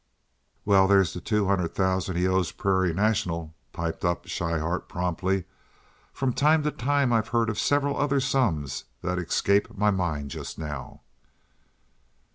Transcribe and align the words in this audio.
"Well, 0.65 0.87
there's 0.87 1.13
the 1.13 1.21
two 1.21 1.45
hundred 1.45 1.75
thousand 1.75 2.15
he 2.17 2.25
owes 2.27 2.47
the 2.51 2.55
Prairie 2.57 2.91
National," 2.91 3.53
piped 3.71 4.03
up 4.03 4.25
Schrybart, 4.25 4.87
promptly. 4.89 5.43
"From 6.11 6.33
time 6.33 6.63
to 6.63 6.71
time 6.71 7.13
I've 7.13 7.27
heard 7.27 7.51
of 7.51 7.59
several 7.59 7.95
other 7.97 8.19
sums 8.19 8.85
that 9.03 9.19
escape 9.19 9.77
my 9.77 9.91
mind 9.91 10.31
just 10.31 10.57
now." 10.57 11.01